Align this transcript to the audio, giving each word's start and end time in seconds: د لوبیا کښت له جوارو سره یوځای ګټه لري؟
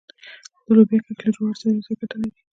د 0.65 0.67
لوبیا 0.77 0.99
کښت 1.05 1.19
له 1.23 1.29
جوارو 1.35 1.59
سره 1.61 1.69
یوځای 1.73 1.95
ګټه 2.01 2.17
لري؟ 2.21 2.39